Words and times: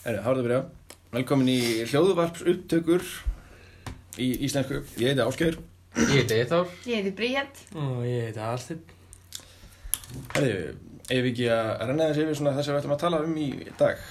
Erðu, 0.00 0.20
hárið 0.24 0.38
að 0.38 0.46
byrja. 0.46 0.58
Velkomin 1.12 1.48
í 1.52 1.58
hljóðvarps 1.90 2.44
upptökur 2.48 3.02
í 4.16 4.28
íslensku. 4.46 4.78
Ég 4.96 5.10
heiti 5.10 5.20
Ásgeir. 5.26 5.58
Ég 5.98 6.12
heiti 6.14 6.38
Eithár. 6.38 6.70
Ég 6.88 7.02
heiti 7.02 7.10
Bríett. 7.18 7.58
Og 7.76 7.98
ég 8.08 8.30
heiti 8.30 8.40
Alþinn. 8.40 8.80
Erðu, 10.40 10.54
ef 11.04 11.20
við 11.20 11.28
ekki 11.34 11.50
að 11.52 11.68
renna 11.90 12.06
þess 12.08 12.22
yfir 12.22 12.38
svona 12.38 12.54
það 12.56 12.64
sem 12.64 12.72
við 12.72 12.80
ætlum 12.80 12.94
að 12.94 13.02
tala 13.02 13.20
um 13.26 13.34
í 13.36 13.48
dag. 13.82 14.06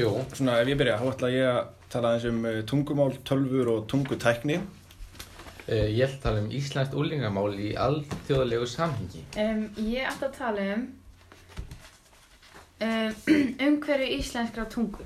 Jú. 0.00 0.14
Svona 0.38 0.54
ef 0.62 0.70
ég 0.72 0.80
byrja, 0.80 0.96
þá 1.02 1.10
ætla 1.10 1.30
ég 1.34 1.50
að 1.50 1.60
tala 1.92 2.14
aðeins 2.14 2.26
um 2.30 2.48
eh, 2.48 2.58
tungumál, 2.72 3.10
tölfur 3.28 3.72
og 3.74 3.84
tungutækni. 3.92 4.58
Uh, 5.68 5.84
ég 5.92 6.06
ætla 6.06 6.14
að 6.14 6.24
tala 6.24 6.46
um 6.46 6.48
Íslands 6.56 6.96
úlingamál 6.96 7.52
í 7.52 7.74
alþjóðlegu 7.76 8.70
samhengi. 8.72 9.26
Um, 9.44 9.68
ég 9.92 10.08
ætla 10.08 10.32
að 10.32 10.40
tala 10.40 10.66
um 10.78 10.88
um, 12.80 13.14
umhverju 13.68 14.10
íslenskra 14.22 14.64
tungu. 14.72 15.04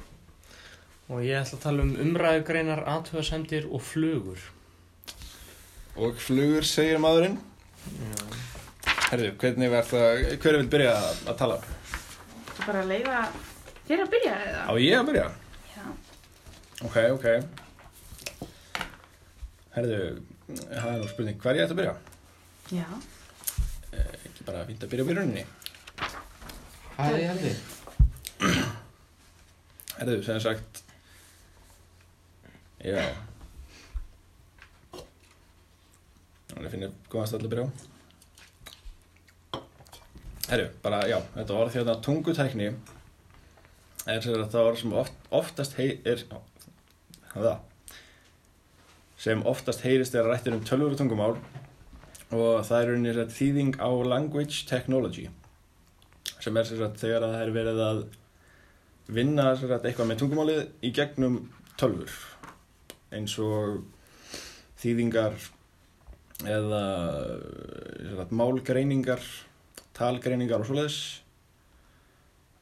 Og 1.13 1.21
ég 1.27 1.37
ætla 1.43 1.59
að 1.59 1.63
tala 1.67 1.85
um 1.85 1.91
umræðugreinar, 2.01 2.81
aðtöðasemdir 2.89 3.67
og 3.69 3.83
flugur. 3.85 4.41
Og 6.01 6.17
flugur 6.25 6.65
segir 6.65 7.01
maðurinn. 7.03 7.35
Herðu, 9.11 9.33
hvernig 9.43 9.69
verð 9.75 9.91
það, 9.93 10.21
hver 10.41 10.57
vil 10.63 10.69
byrja 10.73 10.93
að, 10.97 11.19
að 11.29 11.37
tala? 11.43 11.57
Þú 12.53 12.61
bara 12.65 12.81
að 12.85 12.93
leifa 12.95 13.19
þér 13.89 14.05
að 14.07 14.13
byrja 14.15 14.37
eða? 14.47 14.63
Á 14.65 14.73
ég 14.81 14.95
að 14.97 15.09
byrja? 15.11 15.27
Já. 15.75 15.85
Ok, 16.89 16.97
ok. 17.19 17.27
Herðu, 19.75 19.99
það 20.53 20.89
er 20.95 20.97
nú 21.03 21.11
spurning, 21.11 21.37
hver 21.45 21.59
ég 21.61 21.67
ætti 21.67 21.77
að 21.77 21.81
byrja? 21.83 21.95
Já. 22.73 22.87
Eh, 23.93 24.15
Ekki 24.31 24.47
bara 24.49 24.65
fínt 24.71 24.87
að 24.87 24.95
byrja 24.95 25.05
á 25.05 25.09
byrjuninni. 25.11 25.45
Það 26.97 27.11
er 27.11 27.21
ég 27.21 27.29
heldur. 27.35 27.59
Herðu, 29.99 30.17
sem 30.25 30.41
sagt 30.47 30.83
Já. 32.83 33.03
Þannig 36.51 36.67
að 36.67 36.73
finna 36.75 36.89
góðan 37.13 37.29
stall 37.31 37.45
að 37.47 37.53
byrja 37.53 37.67
á 37.67 37.71
Herðu, 40.53 40.67
bara, 40.85 40.99
já, 41.09 41.17
þetta 41.37 41.55
orð 41.57 41.77
hérna 41.79 41.95
tungutækni 42.05 42.67
er 42.73 44.19
sem 44.21 44.35
sagt 44.35 44.53
það 44.53 44.67
orð 44.69 44.81
sem 44.81 44.97
oft, 45.01 45.21
oftast 45.31 45.77
hei, 45.79 46.01
er 46.05 46.25
það? 47.33 47.63
Sem 49.23 49.45
oftast 49.49 49.85
heyrist 49.87 50.19
er 50.19 50.27
rættir 50.27 50.57
um 50.57 50.65
tölvur 50.67 50.97
og 50.97 50.99
tungumál 50.99 51.37
og 52.33 52.67
það 52.67 52.77
er 52.81 52.93
sagt 53.07 53.37
þýðing 53.39 53.79
á 53.79 53.91
language 54.11 54.67
technology 54.69 55.29
sem 56.43 56.59
er 56.59 56.67
sem 56.67 56.83
sagt 56.83 57.01
þegar 57.01 57.29
að 57.29 57.37
það 57.37 57.47
er 57.47 57.55
verið 57.55 57.81
að 57.87 58.03
vinna 59.13 59.49
sem 59.55 59.71
sagt, 59.71 59.87
eitthvað 59.87 60.11
með 60.11 60.23
tungumálið 60.25 60.63
í 60.83 60.93
gegnum 60.99 61.41
tölfur 61.79 62.32
eins 63.13 63.35
og 63.43 63.83
þýðingar 64.83 65.37
eða 66.49 66.85
sagt, 68.17 68.33
málgreiningar 68.35 69.23
talgreiningar 69.97 70.63
og 70.63 70.69
svoleiðis 70.69 71.01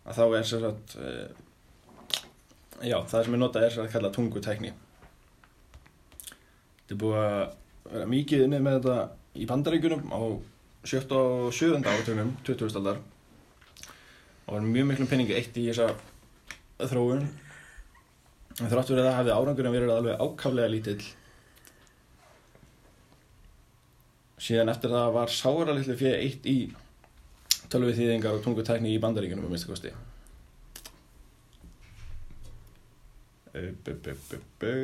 að 0.05 0.19
þá 0.19 0.25
er 0.27 0.49
sem 0.49 0.65
sagt 0.65 0.97
e, 0.99 1.15
já, 2.91 2.99
það 3.09 3.25
sem 3.25 3.37
er 3.37 3.43
notað 3.43 3.67
er 3.67 3.75
sem 3.75 3.85
sagt 3.85 3.95
kallað 3.95 4.17
tungutækni 4.19 4.73
þetta 6.81 6.97
er 6.97 7.03
búið 7.05 7.21
að 7.23 7.41
vera 7.91 8.11
mikið 8.11 8.47
inni 8.47 8.63
með 8.65 8.81
þetta 8.81 8.99
í 9.41 9.49
bandaríkunum 9.49 10.13
á 10.13 10.21
7. 10.91 11.05
og 11.15 11.53
7. 11.55 11.77
áratunum 11.79 12.35
20. 12.47 12.77
aldar 12.81 13.01
og 14.47 14.57
var 14.57 14.67
mjög 14.67 14.91
miklum 14.91 15.11
penningi 15.11 15.37
eitt 15.37 15.57
í 15.61 15.69
þessa 15.69 15.93
þróun 16.91 17.29
en 18.61 18.69
þrátt 18.69 18.93
verið 18.93 19.03
að 19.03 19.09
það 19.09 19.19
hafði 19.19 19.35
árangurinn 19.37 19.75
verið 19.75 19.95
alveg 19.95 20.21
ákaflega 20.21 20.73
lítill 20.75 21.03
síðan 24.41 24.73
eftir 24.73 24.93
það 24.95 25.17
var 25.17 25.35
sára 25.35 25.75
litlu 25.77 25.97
fyrir 26.01 26.21
eitt 26.21 26.47
í 26.49 26.59
tölvið 27.71 28.01
þýðingar 28.01 28.39
og 28.39 28.45
tungutækni 28.45 28.95
í 28.95 29.03
bandaríkunum 29.03 29.47
um 29.47 29.53
minnstu 29.53 29.71
kosti. 29.71 29.93
Bu, 33.51 33.67
bu, 33.85 33.95
bu, 34.05 34.17
bu, 34.31 34.41
bu. 34.63 34.75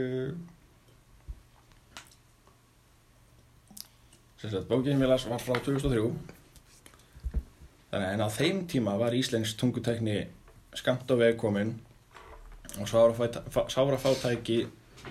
sem 4.46 4.98
mér 4.98 5.08
las 5.08 5.26
var 5.26 5.40
frá 5.42 5.56
2003 5.58 6.10
þannig 7.90 8.10
en 8.12 8.22
á 8.22 8.28
þeim 8.30 8.64
tíma 8.70 8.96
var 9.00 9.14
Íslensk 9.16 9.58
tungutækni 9.58 10.26
skamt 10.76 11.10
á 11.10 11.14
veg 11.18 11.38
komin 11.40 11.72
og 12.80 12.88
sára 13.72 13.98
fátæki 14.00 14.58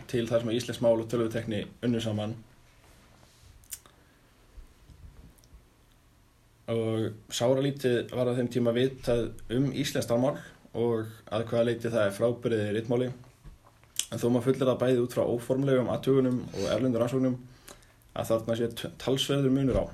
til 0.10 0.28
þar 0.28 0.44
sem 0.44 0.52
að 0.52 0.58
Íslensk 0.60 0.84
mál 0.84 1.00
og 1.00 1.08
tölvutekni 1.10 1.64
unnu 1.86 2.02
saman. 2.04 2.36
Og 6.72 7.12
sára 7.30 7.62
lítið 7.62 8.12
var 8.14 8.30
á 8.30 8.38
þeim 8.38 8.52
tíma 8.54 8.74
vitað 8.76 9.30
um 9.54 9.72
Íslensk 9.74 10.14
mál 10.20 10.38
og 10.76 11.08
að 11.32 11.46
hvaða 11.50 11.68
leiti 11.70 11.92
það 11.92 12.08
er 12.08 12.16
frábæriði 12.18 12.72
rittmáli 12.76 13.12
en 14.12 14.22
þó 14.22 14.28
maður 14.30 14.46
fullir 14.50 14.70
það 14.70 14.82
bæði 14.82 15.04
út 15.04 15.16
frá 15.16 15.24
óformlegum 15.24 15.92
aðtugunum 15.94 16.42
og 16.52 16.66
erlendur 16.74 17.06
ansóknum 17.06 17.38
að 18.16 18.30
þarna 18.32 18.58
sé 18.60 18.68
talsverður 19.02 19.56
munur 19.56 19.80
á. 19.82 19.86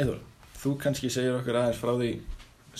Eður, 0.00 0.18
þú 0.62 0.74
kannski 0.80 1.12
segir 1.12 1.36
okkur 1.36 1.60
aðeins 1.60 1.80
frá 1.80 1.92
því 1.92 2.10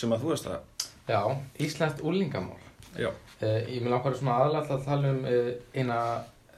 sem 0.00 0.12
að 0.15 0.25
þú 0.25 0.32
veist 0.32 0.49
það 0.49 0.80
Já, 1.09 1.22
Íslands 1.59 2.03
úlingamál. 2.03 2.59
Já, 2.99 3.11
Uh, 3.41 3.62
ég 3.72 3.81
vil 3.81 3.94
ákvæða 3.97 4.19
svona 4.19 4.34
aðlægt 4.37 4.72
að 4.75 4.83
tala 4.84 5.11
um 5.15 5.21
uh, 5.25 5.47
eina 5.72 5.99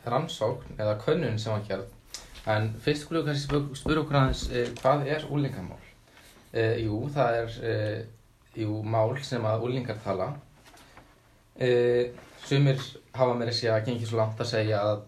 rannsókn 0.02 0.80
eða 0.82 0.96
könnun 1.04 1.36
sem 1.38 1.52
var 1.54 1.60
gerð. 1.68 1.92
En 2.50 2.64
fyrst 2.82 3.04
skulum 3.04 3.22
við 3.22 3.28
kannski 3.28 3.46
spyrja 3.46 3.76
spyr 3.78 4.00
okkur 4.00 4.18
aðeins 4.18 4.42
uh, 4.50 4.72
hvað 4.80 5.04
er 5.14 5.26
úlingamál? 5.30 5.78
Jú, 6.52 6.96
það 7.14 7.36
er 7.38 7.52
jú, 8.60 8.80
mál 8.84 9.14
sem 9.24 9.46
að 9.48 9.62
úlingar 9.64 9.96
tala. 10.04 10.26
Sumir 12.44 12.82
hafa 13.16 13.36
meira 13.38 13.54
sér 13.56 13.78
að 13.78 13.86
gengi 13.86 14.08
svo 14.10 14.18
langt 14.18 14.42
að 14.42 14.50
segja 14.50 14.82
að 14.84 15.06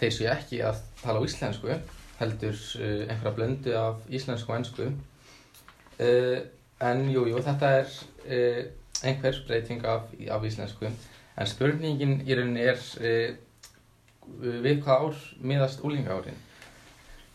þeir 0.00 0.16
séu 0.16 0.26
ekki 0.32 0.58
að 0.66 0.80
tala 1.04 1.22
á 1.22 1.26
íslensku, 1.28 1.76
heldur 2.18 2.58
einhverja 2.80 3.34
blöndu 3.36 3.76
af 3.78 4.02
íslensku 4.10 4.50
og 4.50 4.58
ennsku. 4.58 4.88
En 6.90 7.06
jú, 7.14 7.28
jú, 7.30 7.44
þetta 7.46 7.70
er 7.84 7.94
uh, 8.26 8.60
einhver 9.06 9.40
breyting 9.46 9.84
af, 9.86 10.10
af 10.30 10.44
íslensku. 10.44 10.90
En 11.40 11.48
spurningin 11.48 12.20
í 12.26 12.36
rauninni 12.36 12.66
er 12.72 12.80
uh, 13.00 13.32
við 14.40 14.82
hvað 14.84 15.06
ár 15.08 15.24
miðast 15.40 15.84
úlingaárin. 15.86 16.38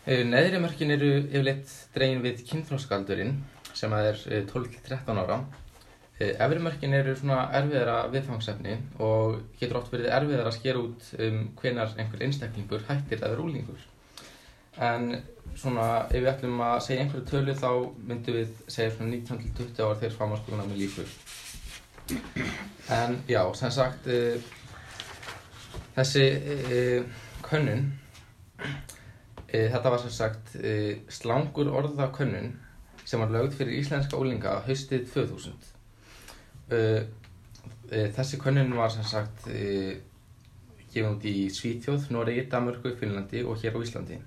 Uh, 0.06 0.24
neðri 0.30 0.62
mörkin 0.64 0.96
eru 0.96 1.12
yfirleitt 1.24 1.76
dregin 1.96 2.24
við 2.26 2.46
kynþróskaldurinn 2.52 3.38
sem 3.74 3.94
er 3.98 4.20
uh, 4.30 4.42
12-13 4.52 5.24
ára. 5.26 5.44
Efri 6.16 6.62
mörkin 6.64 6.94
eru 6.96 7.12
svona 7.20 7.42
erfiðara 7.58 8.06
viðfangsefni 8.08 8.78
og 9.04 9.42
getur 9.60 9.82
oft 9.82 9.92
verið 9.92 10.14
erfiðara 10.16 10.48
að 10.48 10.56
skera 10.56 10.80
út 10.80 11.10
um 11.20 11.42
hvenar 11.60 11.92
einhver 12.00 12.24
einstaklingur 12.24 12.86
hættir 12.88 13.20
að 13.20 13.34
vera 13.34 13.44
úlingur. 13.50 13.82
En 14.84 15.16
svona 15.56 15.88
ef 16.10 16.20
við 16.20 16.30
ætlum 16.34 16.62
að 16.64 16.82
segja 16.84 17.04
einhverju 17.04 17.28
tölu 17.30 17.56
þá 17.56 17.70
myndum 18.10 18.40
við 18.40 18.56
segja 18.68 18.96
svona 18.96 19.14
19-20 19.14 19.84
ára 19.86 20.00
þegar 20.02 20.18
framhalskólan 20.18 20.72
með 20.72 20.82
líkur. 20.84 21.14
En 22.96 23.16
já, 23.30 23.42
sem 23.58 23.72
sagt 23.74 24.10
uh, 24.12 24.36
þessi 25.96 26.26
uh, 26.36 27.22
könnun 27.46 27.88
uh, 28.60 28.68
þetta 29.54 29.94
var 29.94 30.04
sem 30.04 30.14
sagt 30.14 30.58
slangur 31.14 31.72
orða 31.72 32.12
könnun 32.14 32.52
sem 33.06 33.22
var 33.22 33.32
lögð 33.34 33.60
fyrir 33.60 33.80
íslenska 33.80 34.18
ólinga 34.20 34.60
haustið 34.68 35.08
2000 35.14 35.56
uh, 35.56 36.76
uh, 36.76 38.08
Þessi 38.18 38.42
könnun 38.44 38.76
var 38.76 38.92
sem 38.94 39.08
sagt 39.08 39.48
út 40.96 41.26
í 41.28 41.50
Svíþjóð, 41.52 42.06
Noregi, 42.16 42.46
Danmörku, 42.48 42.94
Finnlandi 42.96 43.42
og 43.44 43.60
hér 43.60 43.76
á 43.76 43.80
Íslandi 43.84 44.20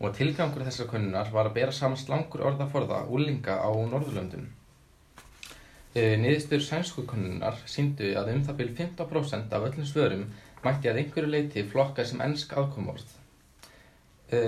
og 0.00 0.14
tilgangur 0.16 0.64
þessar 0.64 0.88
könnunar 0.88 1.28
var 1.32 1.50
að 1.50 1.56
bera 1.58 1.72
saman 1.76 2.00
slangur 2.00 2.46
orðaforða 2.48 3.02
úlinga 3.12 3.58
á 3.60 3.68
Norðurlöndum. 3.68 4.46
E, 5.92 6.16
Niðurstur 6.16 6.62
sænsku 6.64 7.04
könnunar 7.08 7.58
síndu 7.68 8.14
að 8.16 8.30
um 8.32 8.44
það 8.46 8.60
byrj 8.62 8.76
15% 8.78 9.56
af 9.56 9.66
öllum 9.68 9.88
svörum 9.88 10.22
mætti 10.64 10.88
að 10.88 11.02
einhverju 11.02 11.32
leiti 11.34 11.64
flokka 11.68 12.06
sem 12.08 12.22
ennsk 12.24 12.54
aðkomorð. 12.56 13.12
E, 14.32 14.40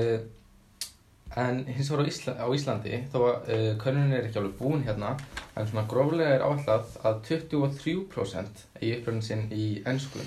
en 1.37 1.61
hins 1.67 1.91
vegar 1.93 2.07
á, 2.07 2.09
Ísla, 2.09 2.35
á 2.41 2.47
Íslandi, 2.57 3.03
þó 3.13 3.19
að 3.27 3.53
e, 3.53 3.59
könnunin 3.83 4.17
er 4.17 4.31
ekki 4.31 4.41
alveg 4.41 4.57
búin 4.57 4.87
hérna, 4.87 5.13
en 5.53 5.69
svona 5.69 5.85
gróflega 5.91 6.39
er 6.39 6.47
áallad 6.47 6.97
að 7.05 7.21
23% 7.29 8.65
eigi 8.81 8.95
uppröndin 9.03 9.29
sinn 9.29 9.45
í 9.53 9.69
ennsku. 9.85 10.25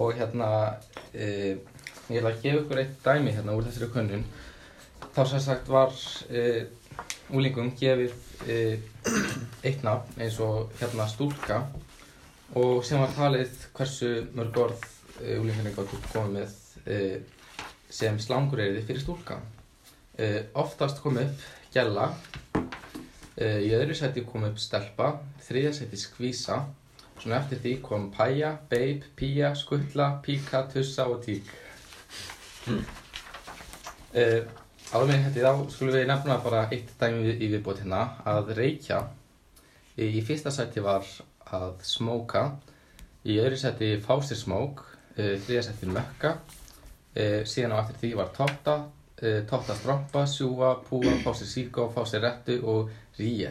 Og 0.00 0.16
hérna... 0.16 0.48
E, 1.12 1.28
ég 2.10 2.18
ætla 2.18 2.32
að 2.32 2.42
gefa 2.42 2.62
ykkur 2.62 2.82
eitt 2.82 2.96
dæmi 3.04 3.34
hérna 3.36 3.56
úr 3.56 3.66
þessari 3.68 3.92
könnun 3.94 4.24
þá 5.12 5.22
sem 5.28 5.44
sagt 5.44 5.68
var 5.70 5.92
e, 6.30 6.66
úlingum 7.32 7.70
gefið 7.78 8.12
uh, 8.46 8.74
eitt 9.64 9.84
nafn 9.86 10.20
eins 10.20 10.38
og 10.42 10.72
hérna 10.80 11.06
stúlka 11.10 11.62
og 12.58 12.82
sem 12.84 13.00
var 13.00 13.14
talið 13.16 13.54
hversu 13.76 14.10
mörg 14.36 14.58
orð 14.60 14.82
uh, 14.82 15.38
úlingarnir 15.40 15.76
gáttu 15.76 16.00
komið 16.12 16.36
með 16.36 16.58
uh, 16.82 17.16
sem 17.92 18.18
slangureyriði 18.20 18.84
fyrir 18.88 19.04
stúlka. 19.04 19.38
Uh, 20.18 20.42
oftast 20.60 21.00
kom 21.04 21.18
upp 21.20 21.48
gælla, 21.72 22.10
uh, 22.56 23.58
í 23.64 23.72
öðru 23.76 23.96
sæti 23.96 24.24
kom 24.28 24.44
upp 24.48 24.60
stelpa, 24.60 25.14
þriðja 25.46 25.74
sæti 25.80 26.00
skvísa, 26.00 26.62
svona 27.16 27.38
eftir 27.40 27.60
því 27.62 27.74
kom 27.84 28.08
pæja, 28.12 28.56
beib, 28.68 29.06
pía, 29.16 29.54
skuttla, 29.56 30.18
píka, 30.24 30.66
tussa 30.72 31.08
og 31.08 31.22
tík. 31.24 31.48
Uh, 32.70 34.44
áður 34.92 35.08
með 35.08 35.24
þetta 35.26 35.50
þá 35.50 35.72
skulum 35.72 35.96
við 35.96 36.06
nefna 36.10 36.36
bara 36.44 36.62
eitt 36.70 36.92
dæmi 37.00 37.32
í 37.32 37.48
viðbót 37.50 37.80
hérna 37.82 38.02
að 38.28 38.52
reykja. 38.58 39.00
Í, 39.96 40.06
í 40.18 40.22
fyrsta 40.24 40.52
sæti 40.54 40.82
var 40.84 41.06
að 41.52 41.82
smóka, 41.86 42.44
í 43.26 43.38
öðru 43.42 43.58
sæti 43.60 43.92
fá 44.04 44.14
sér 44.22 44.38
smók, 44.40 44.84
uh, 45.16 45.34
þriðja 45.42 45.66
sæti 45.68 45.90
mökka, 45.90 46.34
uh, 46.38 47.40
síðan 47.48 47.74
á 47.74 47.82
eftir 47.82 48.00
því 48.04 48.12
var 48.20 48.32
totta, 48.36 48.78
uh, 49.18 49.40
totta 49.50 49.76
strompa, 49.80 50.26
sjúa, 50.30 50.74
púa, 50.86 51.16
fá 51.24 51.32
sér 51.34 51.50
síkó, 51.50 51.88
fá 51.94 52.04
sér 52.06 52.26
rettu 52.28 52.60
og 52.62 52.92
ríi. 53.18 53.50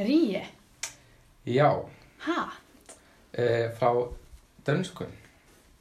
Ríi? 0.00 0.42
Já, 1.46 1.70
uh, 1.76 3.66
frá 3.78 3.92
dönsku. 4.66 5.06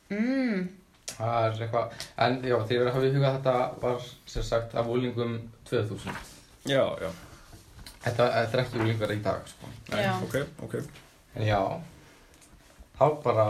Mm. 0.10 0.79
Það 1.20 1.46
er 1.46 1.62
eitthvað, 1.66 1.96
en 2.26 2.38
já, 2.48 2.56
þegar 2.70 2.86
við 2.86 2.92
hafum 2.94 3.08
í 3.10 3.14
huga 3.18 3.30
að 3.30 3.38
þetta 3.38 3.56
var 3.84 4.06
sem 4.34 4.44
sagt 4.48 4.76
af 4.80 4.88
úlingum 4.88 5.34
2000. 5.70 6.16
Já, 6.70 6.84
já, 7.04 7.10
Þetta, 8.00 8.26
er 8.56 8.62
ekki 8.64 8.80
úlingar 8.80 9.12
í 9.12 9.20
dag, 9.24 9.42
sko. 9.52 9.68
Já. 9.92 10.14
ok, 10.24 10.36
ok 10.64 10.76
En 11.36 11.44
já, 11.44 11.60
þá 13.00 13.04
bara 13.24 13.48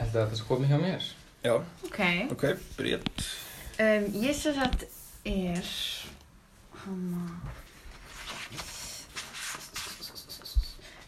held 0.00 0.10
að 0.10 0.18
þetta 0.24 0.38
sé 0.40 0.46
komið 0.48 0.72
hjá 0.74 0.80
mér. 0.82 1.06
Já, 1.44 1.54
Ok. 1.86 2.00
ok, 2.34 2.44
byrjað 2.78 3.08
Um, 3.74 4.04
ég 4.22 4.34
sem 4.38 4.54
sagt 4.54 4.84
er 5.26 5.70
hana 6.84 7.24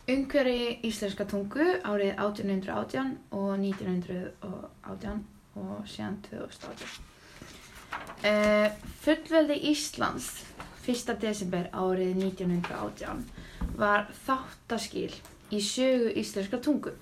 Umhverfi 0.06 0.76
íslenska 0.86 1.24
tungu 1.26 1.64
árið 1.82 2.12
1818 2.22 3.08
og 3.34 3.56
1918 3.58 5.22
og 5.58 5.80
síðan 5.90 6.18
2018. 6.28 6.92
Uh, 8.22 8.68
fullveldi 9.02 9.56
Íslands 9.72 10.28
1. 10.86 11.10
desember 11.18 11.66
árið 11.74 12.20
1918 12.22 13.24
var 13.80 14.06
þáttaskil 14.28 15.10
í 15.50 15.58
sögu 15.58 16.12
íslenska 16.22 16.60
tungu. 16.62 16.92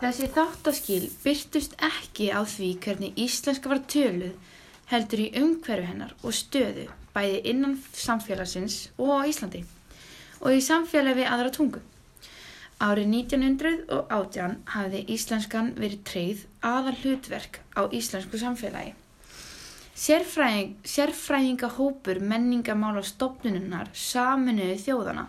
Þessi 0.00 0.30
þáttaskil 0.32 1.02
byrtust 1.20 1.76
ekki 1.84 2.30
á 2.32 2.40
því 2.48 2.70
hvernig 2.86 3.20
íslenska 3.26 3.68
var 3.74 3.82
töluð 3.84 4.56
heldur 4.88 5.26
í 5.26 5.28
umhverfi 5.42 5.92
hennar 5.92 6.16
og 6.24 6.32
stöðu 6.32 6.88
bæði 7.12 7.44
innan 7.52 7.76
samfélagsins 7.92 8.86
og 8.96 9.20
á 9.20 9.28
Íslandi 9.28 9.66
og 10.40 10.56
í 10.56 10.60
samfélagi 10.64 11.20
við 11.20 11.30
aðra 11.30 11.52
tungu. 11.54 11.82
Árið 12.80 13.10
1918 13.12 14.56
hafði 14.72 15.04
íslenskan 15.12 15.74
verið 15.76 16.02
treyð 16.08 16.44
aðal 16.64 16.96
hlutverk 17.02 17.60
á 17.76 17.84
íslensku 17.92 18.40
samfélagi. 18.40 18.94
Sérfræðing, 20.00 20.76
sérfræðingahópur 20.88 22.22
menningamála 22.24 23.02
stopnununnar 23.04 23.90
saminuðu 23.92 24.78
þjóðana 24.80 25.26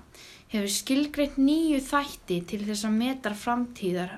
hefur 0.54 0.72
skilgreitt 0.72 1.36
nýju 1.40 1.82
þætti 1.84 2.38
til 2.48 2.62
þess 2.70 2.88
að 2.88 2.96
meta 3.02 3.34
framtíðar 3.36 4.14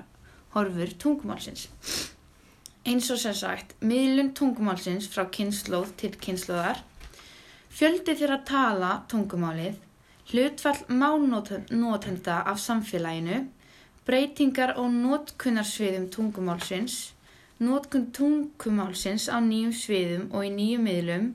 horfur 0.54 0.92
tungumálsins. 1.02 1.66
Eins 2.86 3.10
og 3.10 3.18
sem 3.18 3.34
sagt, 3.34 3.74
miðlun 3.82 4.30
tungumálsins 4.36 5.08
frá 5.10 5.24
kynnslóð 5.34 5.90
til 5.98 6.12
kynnslóðar, 6.22 6.84
fjöldi 7.74 8.14
þeirra 8.14 8.38
tala 8.46 8.92
tungumálið, 9.10 9.80
hlutfall 10.30 10.84
málnotenda 10.88 12.42
af 12.46 12.58
samfélaginu, 12.58 13.44
breytingar 14.06 14.74
og 14.80 14.92
notkunnarsviðum 14.92 16.08
tungumálsins, 16.12 17.12
notkun 17.60 18.10
tungumálsins 18.12 19.28
á 19.28 19.36
nýjum 19.40 19.74
sviðum 19.76 20.30
og 20.32 20.46
í 20.46 20.52
nýjum 20.54 20.86
miðlum, 20.88 21.26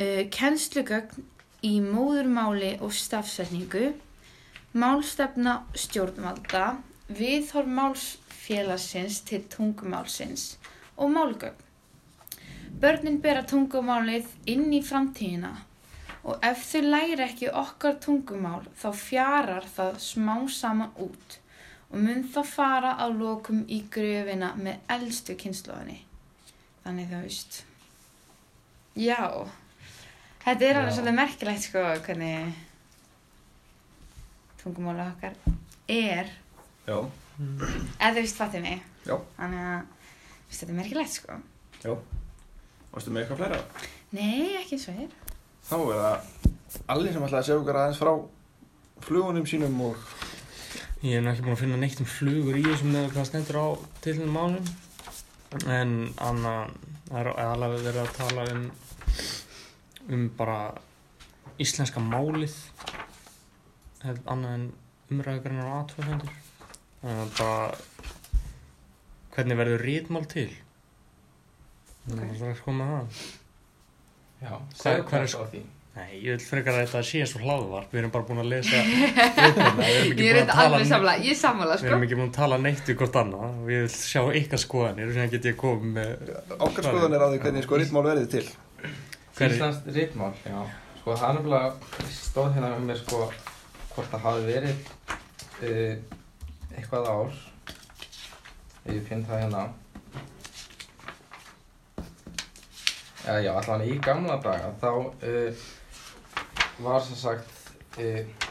uh, 0.00 0.22
kennslugögn 0.32 1.26
í 1.62 1.74
móðurmáli 1.84 2.74
og 2.80 2.94
stafsetningu, 2.96 3.92
málstefna 4.72 5.58
stjórnvalda, 5.76 6.78
viðhorf 7.12 7.68
málsfélagsins 7.68 9.20
til 9.28 9.44
tungumálsins 9.52 10.56
og 10.96 11.12
málgögn. 11.12 11.60
Börnin 12.80 13.20
bera 13.22 13.44
tungumálið 13.46 14.26
inn 14.48 14.72
í 14.72 14.80
framtíðina 14.82 15.52
og 16.22 16.44
ef 16.46 16.60
þau 16.70 16.82
læri 16.86 17.24
ekki 17.24 17.48
okkar 17.50 17.96
tungumál 18.02 18.62
þá 18.78 18.88
fjarar 18.94 19.64
það 19.76 19.96
smá 20.04 20.36
saman 20.54 20.92
út 21.02 21.38
og 21.90 21.98
mun 22.00 22.22
þá 22.32 22.40
fara 22.46 22.92
á 22.96 23.06
lokum 23.10 23.64
í 23.68 23.82
gröfina 23.92 24.52
með 24.56 24.78
eldstu 24.94 25.34
kynnslóðinni. 25.36 25.98
Þannig 26.84 27.10
þú 27.10 27.18
veist. 27.26 27.58
Já, 28.96 29.18
þetta 30.44 30.68
er 30.68 30.78
alveg 30.80 30.92
Já. 30.92 30.96
svolítið 30.96 31.18
merkilegt 31.18 31.66
sko 31.66 31.82
hvernig 32.06 32.54
tungumála 34.62 35.10
okkar 35.12 35.36
er, 35.90 36.30
Já, 36.86 36.96
eða 37.98 38.14
þú 38.14 38.22
veist 38.22 38.40
fatið 38.40 38.64
mig. 38.66 38.82
Já. 39.06 39.16
Þannig 39.36 39.62
að 39.66 39.84
þetta 40.52 40.70
er 40.72 40.78
merkilegt 40.80 41.16
sko. 41.18 41.38
já 41.82 41.94
Varstu 42.92 43.10
með 43.12 43.22
eitthvað 43.22 43.38
fleira? 43.40 43.60
Nei, 44.12 44.56
ekki 44.60 44.76
eins 44.76 44.88
og 44.92 44.98
þér. 44.98 45.14
Þá 45.68 45.76
er 45.78 46.00
það 46.02 46.86
allir 46.92 47.14
sem 47.14 47.26
ætlaði 47.26 47.40
að 47.40 47.48
segja 47.48 47.60
okkur 47.60 47.80
aðeins 47.82 48.02
frá 48.02 48.12
flugunum 49.06 49.48
sínum 49.48 49.80
og 49.88 50.08
Ég 51.02 51.18
hef 51.18 51.24
nú 51.24 51.32
ekki 51.32 51.42
búin 51.42 51.56
að 51.56 51.60
finna 51.64 51.78
neitt 51.82 52.00
um 52.02 52.06
flugur 52.06 52.58
í 52.60 52.62
þessum 52.62 52.92
með 52.94 53.08
hvað 53.10 53.24
stendur 53.26 53.58
á 53.58 53.66
tilnum 54.04 54.36
málum 54.36 54.68
en 55.66 55.94
anna 56.22 56.52
það 57.08 57.18
er 57.18 57.30
alveg 57.42 57.82
verið 57.88 58.02
að 58.04 58.12
tala 58.20 58.44
um 58.52 58.62
um 60.14 60.22
bara 60.38 60.58
íslenska 61.62 62.02
málið 62.02 62.54
annað 64.06 64.54
en 64.54 64.68
umræðugreinar 65.12 65.68
og 65.68 65.76
aðtöðsendur 65.80 66.38
þannig 67.02 67.24
að 67.24 67.34
bara 67.40 67.58
hvernig 69.34 69.58
verður 69.58 69.86
rítmál 69.86 70.24
til? 70.30 70.48
Þannig 72.06 72.30
að 72.30 72.40
það 72.40 72.50
er 72.52 72.66
komið 72.66 72.86
að 72.86 72.96
það 72.96 73.41
Já, 74.42 74.52
segðu 74.74 75.06
hver 75.08 75.22
er 75.22 75.30
hvað 75.32 75.46
á 75.46 75.46
því. 75.52 75.62
Nei, 75.92 76.08
ég 76.24 76.30
vil 76.32 76.40
frekar 76.40 76.72
að 76.78 76.86
þetta 76.86 77.00
sé 77.04 77.20
svo 77.28 77.40
hlaðvarp 77.44 77.90
við 77.92 77.98
erum 78.00 78.12
bara 78.14 78.24
búin 78.24 78.38
að 78.40 78.46
lesa 78.48 78.78
viðtalið, 78.88 79.34
við 79.36 79.96
erum 79.98 80.14
ekki 80.14 80.24
Ég 80.24 80.30
er 80.30 80.38
búin 80.38 80.46
að 80.46 80.52
tala 80.54 80.68
alveg 80.78 80.88
samla, 80.88 81.12
ég 81.20 81.36
sammála 81.36 81.74
Við 81.76 81.82
sko. 81.82 81.90
erum 81.90 82.06
ekki 82.06 82.16
búin 82.16 82.30
að 82.30 82.38
tala 82.38 82.58
neitt 82.64 82.88
við 82.88 82.96
hvort 83.02 83.18
annað 83.20 83.42
og 83.50 83.58
við 83.66 83.82
vil 83.82 83.90
sjá 83.92 84.22
ykkar 84.40 84.62
skoðanir 84.62 85.10
og 85.10 85.12
síðan 85.18 85.32
get 85.34 85.48
ég 85.50 85.58
komið 85.60 85.92
með 85.98 86.32
okkar 86.56 86.88
skoðan 86.88 87.16
er 87.18 87.24
á 87.24 87.28
því 87.28 87.42
hvernig 87.44 87.66
sko 87.66 87.80
rítmál 87.82 88.04
verði 88.08 88.30
til 88.32 88.46
Íslands 89.42 89.82
ritmál, 89.92 90.32
já. 90.48 90.58
Sko 91.02 91.16
það 91.18 91.28
er 91.28 91.36
nefnilega 91.38 92.08
stóð 92.16 92.50
hérna 92.56 92.72
með 92.72 92.88
mér 92.88 92.98
sko 93.02 93.20
hvort 93.92 94.10
það 94.12 94.26
hafi 94.26 94.42
verið 94.48 94.90
uh, 95.68 95.94
eitthvað 96.76 97.08
ár. 97.12 97.38
Ég 98.88 99.04
finn 99.08 99.24
það 99.28 99.44
hérna. 99.44 99.62
Já, 103.22 103.36
já, 103.38 103.52
allavega 103.54 103.86
í 103.86 103.98
gamla 104.02 104.38
daga 104.42 104.72
þá 104.82 104.88
uh, 104.98 105.66
var 106.82 107.04
sem 107.06 107.18
sagt 107.20 108.00
uh, 108.02 108.48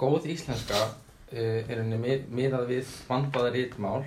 góð 0.00 0.30
íslenska 0.32 0.78
uh, 0.86 1.36
er 1.36 1.74
henni 1.74 1.98
mið, 2.00 2.24
miðað 2.32 2.70
við 2.72 2.94
vandaða 3.10 3.50
ritmál. 3.58 4.04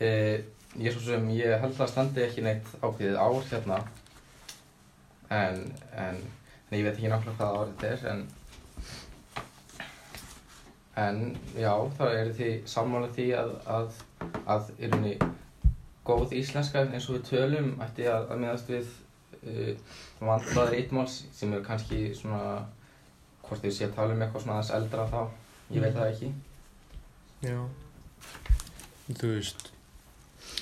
Uh, 0.00 0.40
ég 0.80 0.94
svo 0.94 1.02
sem 1.04 1.26
ég 1.36 1.60
held 1.60 1.76
að 1.76 1.90
standi 1.92 2.24
ekki 2.24 2.44
neitt 2.46 2.70
ákveðið 2.80 3.18
ár 3.20 3.42
hérna 3.50 3.82
en, 5.28 5.58
en, 5.92 6.16
en 6.70 6.78
ég 6.78 6.86
veit 6.86 6.94
ekki 6.94 7.10
nákvæmlega 7.12 7.36
hvaða 7.36 7.58
árið 7.60 7.74
þetta 7.82 7.90
er 7.92 8.00
en 8.12 8.24
en 11.02 11.20
já, 11.56 11.72
þá 11.98 12.04
er 12.08 12.32
því 12.36 12.50
sammála 12.68 13.12
því 13.16 13.26
að 13.36 13.52
að, 13.76 14.00
að 14.54 14.72
í 14.78 14.90
rauninni 14.92 15.14
góð 16.06 16.34
íslenska 16.38 16.84
eins 16.88 17.08
og 17.08 17.18
við 17.18 17.26
tölum 17.30 17.74
ætti 17.84 18.06
að, 18.10 18.28
að 18.32 18.42
miðast 18.42 18.70
við 18.72 18.88
uh, 19.42 19.98
vandaðar 20.20 20.78
ítmáls 20.78 21.20
sem 21.34 21.52
eru 21.52 21.64
kannski 21.66 22.00
svona 22.18 22.64
hvort 23.42 23.62
þau 23.62 23.70
sé 23.70 23.86
að 23.86 23.94
tala 23.98 24.16
um 24.16 24.24
eitthvað 24.24 24.44
svona 24.46 24.58
aðeins 24.58 24.74
eldra 24.78 25.06
þá 25.12 25.20
ég 25.72 25.84
veit 25.84 25.96
það 25.96 26.10
ekki. 26.10 26.32
Já. 27.42 27.58
Þú 29.12 29.32
veist 29.34 29.72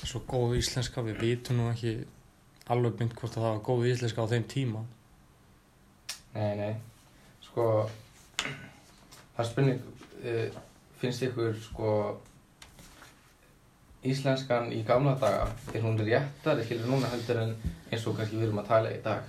svo 0.00 0.22
góð 0.28 0.56
íslenska, 0.60 1.04
við 1.04 1.20
vitum 1.20 1.60
nú 1.60 1.68
ekki 1.70 1.98
alveg 2.70 3.00
mynd 3.00 3.16
hvort 3.18 3.36
að 3.36 3.44
það 3.44 3.54
var 3.54 3.62
góð 3.66 3.90
íslenska 3.90 4.24
á 4.24 4.30
þeim 4.32 4.46
tíma. 4.50 4.84
Nei, 6.30 6.52
nei, 6.56 6.74
Sko, 7.42 7.64
það 8.38 9.40
er 9.42 9.48
spurning, 9.48 9.80
uh, 10.22 10.58
finnst 11.00 11.24
ykkur 11.26 11.56
sko 11.58 11.94
íslenskan 14.06 14.70
í 14.72 14.80
gamla 14.86 15.14
daga, 15.20 15.48
er 15.74 15.84
hún 15.84 15.98
réttari 16.00 16.64
skilur 16.64 16.88
núna 16.88 17.10
heldur 17.12 17.42
en 17.42 17.54
eins 17.90 18.06
og 18.06 18.16
kannski 18.16 18.38
við 18.40 18.48
erum 18.48 18.62
að 18.62 18.70
tala 18.72 18.94
í 18.94 19.00
dag? 19.04 19.28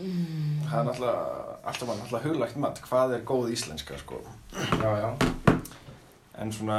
Það 0.00 0.76
er 0.78 0.86
náttúrulega, 0.88 1.24
alltaf 1.64 1.88
var 1.88 1.98
náttúrulega 2.00 2.28
huglægt 2.28 2.60
mat, 2.60 2.80
hvað 2.88 3.14
er 3.16 3.24
góð 3.28 3.50
íslenska, 3.54 3.98
sko. 4.00 4.20
Já, 4.80 4.90
já. 5.02 5.10
En 6.40 6.52
svona, 6.52 6.78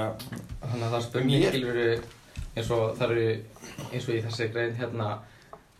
Þannig 0.61 0.85
að 0.87 0.93
það 0.95 1.03
spurning 1.07 1.43
Mér- 1.43 1.51
skilur 1.53 1.81
eins 2.55 2.71
og 2.73 2.95
það 2.97 3.11
eru, 3.15 3.27
eins 3.91 4.07
og 4.07 4.15
í 4.15 4.21
þessi 4.25 4.47
grein 4.53 4.73
hérna, 4.79 5.09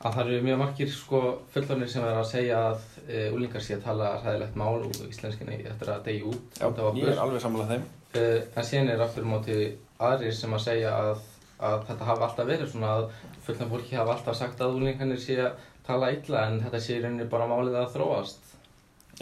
að 0.02 0.16
það 0.18 0.22
eru 0.32 0.44
mjög 0.46 0.60
margir 0.62 0.92
sko 0.94 1.22
fullornir 1.54 1.90
sem 1.90 2.06
er 2.06 2.18
að 2.20 2.30
segja 2.30 2.60
að 2.72 2.86
uh, 3.08 3.36
úlingar 3.36 3.62
sé 3.66 3.76
að 3.78 3.84
tala 3.86 4.12
hræðilegt 4.22 4.56
mál 4.58 4.80
úr 4.86 5.10
íslenskinni 5.10 5.60
eftir 5.70 5.92
að 5.94 6.06
degi 6.08 6.24
út 6.30 6.62
já, 6.62 6.70
ég 6.98 7.12
er 7.12 7.22
alveg 7.22 7.44
sammála 7.44 7.68
þeim. 7.74 7.84
Uh, 8.16 8.40
en 8.58 8.66
síðan 8.68 8.90
er 8.94 9.04
aftur 9.06 9.28
móti 9.30 9.58
aðrir 10.02 10.34
sem 10.36 10.54
að 10.58 10.64
segja 10.66 10.94
að, 10.98 11.22
að 11.62 11.84
þetta 11.90 12.08
hafi 12.10 12.26
alltaf 12.28 12.48
verið 12.50 12.72
svona 12.72 12.94
að 12.98 13.10
fullorn 13.46 13.74
fólki 13.76 13.98
hafi 14.00 14.14
alltaf 14.16 14.38
sagt 14.40 14.64
að 14.66 14.78
úlingarnir 14.80 15.22
sé 15.22 15.38
að 15.46 15.68
tala 15.88 16.12
illa 16.16 16.46
en 16.48 16.62
þetta 16.66 16.82
sé 16.82 16.98
í 16.98 17.04
rauninni 17.04 17.28
bara 17.32 17.50
málið 17.50 17.78
að 17.82 17.92
þróast. 17.96 18.48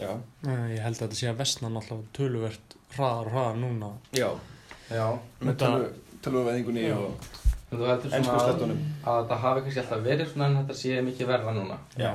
Já. 0.00 0.12
Nei, 0.46 0.76
Ég 0.76 0.84
held 0.84 0.96
að 0.96 1.02
þetta 1.04 1.18
sé 1.20 1.28
að 1.30 1.40
vestna 1.42 1.72
náttúrulega 1.74 2.14
töluvert 2.16 2.76
hraðar 2.94 3.28
og 3.28 3.34
hraðar 3.34 3.60
núna. 3.60 3.92
Já. 4.16 4.30
Já, 4.90 5.06
Með 5.40 5.54
Já. 6.88 6.96
og 6.98 7.28
en 7.70 7.78
þú 7.78 7.86
heldur 7.86 8.14
ennsku 8.18 8.34
svona 8.34 8.50
að, 8.50 8.70
að 9.06 9.18
þetta 9.22 9.36
hafi 9.44 9.64
kannski 9.64 9.80
alltaf 9.84 10.00
verið 10.04 10.30
svona 10.32 10.46
en 10.50 10.56
þetta 10.60 10.76
sé 10.80 11.02
mikið 11.06 11.28
verða 11.30 11.52
núna. 11.54 11.76
Já. 12.00 12.12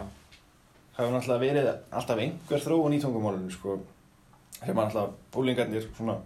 Það 0.95 1.01
hefur 1.03 1.13
náttúrulega 1.15 1.43
verið 1.43 1.69
alltaf 1.99 2.21
einhver 2.23 2.63
þróun 2.65 2.95
í 2.95 2.99
tungumálunum, 3.03 3.51
sko. 3.51 3.77
Þegar 4.59 4.75
maður 4.79 4.89
alltaf 4.89 5.39
úlingarnir, 5.41 5.87
svona, 5.95 6.17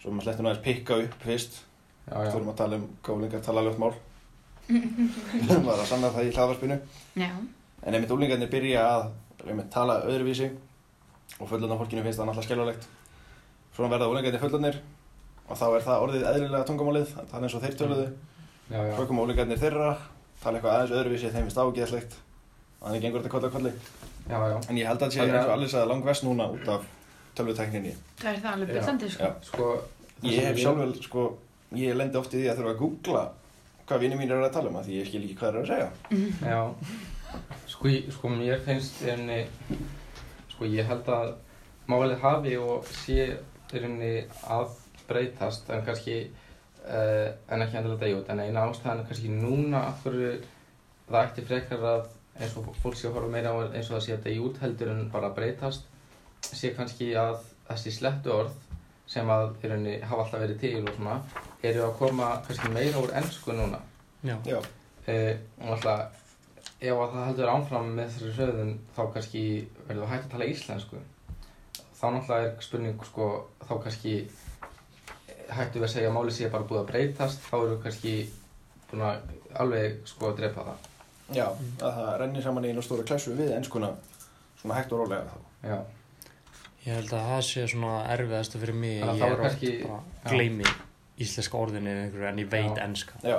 svo 0.00 0.12
maður 0.14 0.26
slettur 0.28 0.46
náttúrulega 0.46 0.66
pikka 0.68 0.98
upp 1.04 1.18
fyrst. 1.24 1.60
Já, 2.10 2.30
Þú 2.30 2.36
erum 2.40 2.48
að 2.52 2.56
tala 2.58 2.76
um 2.80 2.86
hvað 3.04 3.16
úlingar 3.20 3.42
tala 3.46 3.62
ljótt 3.66 3.78
mál. 3.78 3.92
Það 4.70 5.64
var 5.68 5.78
að 5.82 5.88
sanna 5.90 6.10
það 6.14 6.28
í 6.28 6.32
hlaðvarpinu. 6.36 6.78
Já. 7.22 7.30
En 7.86 7.94
einmitt 7.96 8.10
úlingarnir 8.14 8.50
byrja 8.52 8.86
að 8.86 9.04
einmitt, 9.48 9.70
tala 9.72 10.00
öðruvísi 10.10 10.48
og 11.40 11.48
fullorðna 11.48 11.78
fólkinu 11.80 12.02
finnst 12.04 12.20
það 12.20 12.28
náttúrulega 12.30 12.48
skjálfalegt. 12.48 12.88
Svona 13.76 13.92
verða 13.94 14.08
úlingarnir 14.12 14.42
fullorðnir 14.42 14.80
og 15.50 15.58
þá 15.58 15.64
er 15.78 15.84
það 15.86 16.02
orðið 16.06 16.26
eðlilega 16.30 16.66
tungumálið, 16.68 17.14
það 17.16 17.36
er 17.38 17.46
eins 17.46 17.56
og 17.58 17.64
þeir 17.64 17.78
töluðu. 17.80 18.08
Já, 18.70 18.80
já. 18.86 18.92
Svo 18.98 19.06
koma 19.10 19.24
úlingarnir 19.24 19.58
þeirra, 19.62 19.88
tala 20.42 20.58
eitthvað 20.60 20.74
aðeins 20.76 20.96
öðruvísi, 21.00 21.30
þeim 21.34 21.46
finnst 21.48 21.62
ágeðslegt. 21.64 22.18
Þannig 22.80 23.02
gengur 23.06 23.24
þetta. 23.24 23.32
Já, 24.30 24.36
já. 24.52 24.56
En 24.70 24.78
ég 24.78 24.86
held 24.90 25.00
að 25.00 25.06
það 25.08 25.14
sé 25.16 25.20
eins 25.24 25.32
og 25.48 25.50
er 29.00 29.10
sko. 29.16 29.26
Já. 29.26 29.32
Sko, 29.50 29.70
Ég 30.20 30.44
hef 30.44 30.54
við- 30.56 30.62
sjálfur, 30.66 30.94
sko, 31.08 31.24
ég 31.78 31.94
lendi 31.94 32.18
oft 32.18 32.34
í 32.34 32.40
því 32.40 32.50
að 32.50 32.60
þurfa 32.60 32.74
að 32.74 32.80
googla 32.80 33.24
hvað 33.90 34.04
vinið 34.04 34.20
mín 34.20 34.30
eru 34.30 34.46
að 34.46 34.52
tala 34.54 34.70
um 34.70 34.76
að 34.78 34.86
því 34.86 34.98
ég 35.00 35.08
skil 35.08 35.22
ekki 35.24 35.36
hvað 35.38 35.50
þeir 35.50 35.60
eru 35.60 35.64
að 35.64 35.70
segja. 35.70 36.50
Já, 36.52 36.60
sko, 37.72 37.94
sko 38.14 38.30
mér 38.30 38.60
finnst 38.66 39.00
rauninni, 39.02 39.40
sko 40.52 40.68
ég 40.70 40.86
held 40.86 41.10
að 41.10 41.32
málið 41.90 42.22
hafi 42.22 42.54
og 42.62 42.86
sé 43.00 43.26
rauninni 43.72 44.12
að 44.46 44.76
breytast 45.10 45.70
en 45.74 45.82
kannski, 45.86 46.20
uh, 46.86 47.26
en 47.50 47.66
ekki 47.66 47.80
endilega 47.80 48.04
degi 48.04 48.18
út, 48.20 48.30
en 48.30 48.44
eina 48.44 48.68
ástæðan 48.68 49.02
er 49.02 49.10
kannski 49.10 49.34
núna 49.34 49.82
af 49.90 50.06
hverju 50.06 50.32
það 51.10 51.20
ætti 51.24 51.46
frekar 51.50 51.86
að 51.96 52.08
eins 52.40 52.56
og 52.56 52.70
fólk 52.78 52.96
sé 52.96 53.08
að 53.08 53.18
horfa 53.18 53.34
meira 53.34 53.50
á 53.50 53.58
eins 53.74 53.90
og 53.90 53.96
það 53.96 54.04
sé 54.06 54.16
að 54.16 54.26
degi 54.28 54.44
út 54.46 54.62
heldur 54.62 54.94
en 54.94 55.06
bara 55.10 55.34
breytast, 55.34 55.90
sé 56.46 56.70
kannski 56.78 57.10
að 57.18 57.40
þessi 57.66 57.98
slettu 57.98 58.30
orð 58.38 58.54
sem 59.10 59.26
að 59.34 59.56
rauninni 59.66 59.98
hafa 60.06 60.28
alltaf 60.28 60.44
verið 60.46 60.62
til 60.62 60.76
og 60.84 60.94
svona, 60.94 61.18
eru 61.62 61.82
að 61.86 61.96
koma 61.98 62.28
kannski 62.46 62.70
meira 62.72 63.00
úr 63.02 63.12
ennsku 63.20 63.52
núna. 63.56 63.80
Já. 64.24 64.36
Já, 64.46 64.60
Uh, 65.10 65.32
og 65.64 65.70
alltaf, 65.74 66.18
ef 66.78 66.98
að 67.02 67.12
það 67.14 67.24
heldur 67.26 67.48
áfram 67.50 67.86
með 67.96 68.10
þessari 68.12 68.32
sögðun 68.36 68.72
þá 68.94 69.00
kannski 69.14 69.40
verður 69.88 70.02
það 70.04 70.10
hægt 70.12 70.26
að 70.26 70.34
tala 70.34 70.48
íslensku. 70.52 70.98
Þá 71.96 72.04
náttúrulega 72.14 72.50
er 72.50 72.52
spurning, 72.62 73.00
sko, 73.08 73.28
þá 73.64 73.72
kannski 73.86 74.12
hættu 75.50 75.80
við 75.80 75.86
að 75.88 75.92
segja 75.94 76.10
að 76.10 76.14
málið 76.18 76.36
sé 76.36 76.50
bara 76.52 76.68
búið 76.68 76.80
að 76.82 76.90
breytast, 76.92 77.40
þá 77.48 77.56
eru 77.64 77.78
kannski 77.82 78.12
búin 78.90 79.02
að 79.08 79.32
alveg, 79.64 79.96
sko, 80.12 80.28
að 80.30 80.36
drepa 80.42 80.66
það. 80.68 80.86
já, 81.40 81.46
að 81.80 81.96
það 81.98 82.12
rennir 82.22 82.46
saman 82.46 82.68
í 82.68 82.70
einu 82.74 82.84
stóra 82.86 83.06
klessu 83.08 83.34
við 83.40 83.50
ennskuna 83.56 83.90
svona 84.60 84.78
hægt 84.78 84.92
og 84.94 85.02
rólega 85.02 85.32
þá. 85.32 85.40
Já, 85.72 85.80
Ég 86.84 86.94
held 86.96 87.10
að 87.12 87.26
það 87.32 87.42
sé 87.48 87.66
svona 87.68 87.96
erfiðast 88.14 88.54
fyrir 88.60 88.78
mig. 88.84 89.02
Að 89.04 89.10
Ég 89.16 89.20
þá 89.20 89.26
er 89.26 89.42
oft 89.48 89.66
bara 89.82 89.98
gleymi 90.30 90.64
íslenska 91.20 91.58
orðinu 91.60 91.94
en 92.28 92.38
ég 92.42 92.48
veit. 92.50 92.78
Já, 93.24 93.38